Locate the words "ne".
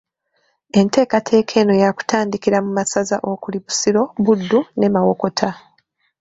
4.77-4.87